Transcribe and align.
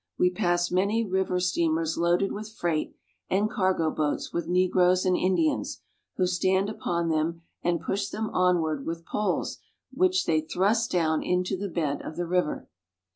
We 0.17 0.31
pass 0.31 0.71
many 0.71 1.05
river 1.05 1.39
steamers 1.39 1.95
loaded 1.95 2.31
with 2.31 2.49
freight, 2.51 2.95
and 3.29 3.47
cargo 3.51 3.91
boats 3.91 4.33
with 4.33 4.47
negroes 4.47 5.05
and 5.05 5.15
Indians, 5.15 5.83
who 6.15 6.25
stand 6.25 6.71
upon 6.71 7.09
them 7.09 7.43
and 7.61 7.79
push 7.79 8.09
them 8.09 8.31
onward 8.31 8.83
with 8.87 9.05
poles 9.05 9.59
which 9.93 10.25
they 10.25 10.41
thrust 10.41 10.89
down 10.89 11.21
into 11.21 11.55
the 11.55 11.69
bed 11.69 12.01
of 12.01 12.15
the 12.15 12.25
river. 12.25 12.67